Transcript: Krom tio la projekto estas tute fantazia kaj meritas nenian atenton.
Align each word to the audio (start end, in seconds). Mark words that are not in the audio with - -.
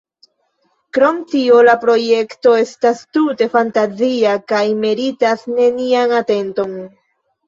Krom 0.97 1.17
tio 1.33 1.57
la 1.65 1.73
projekto 1.83 2.53
estas 2.61 3.01
tute 3.17 3.47
fantazia 3.55 4.31
kaj 4.53 4.63
meritas 4.87 5.45
nenian 5.53 6.15
atenton. 6.21 6.75